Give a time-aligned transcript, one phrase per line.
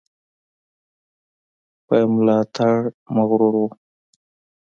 [1.87, 2.75] په ملاتړ
[3.15, 3.67] مغرور وو.